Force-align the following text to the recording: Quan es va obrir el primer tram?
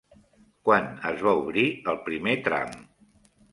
Quan 0.69 0.87
es 1.09 1.21
va 1.27 1.35
obrir 1.43 1.67
el 1.93 2.01
primer 2.09 2.35
tram? 2.51 2.77